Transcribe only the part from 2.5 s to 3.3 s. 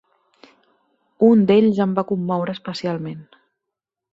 especialment.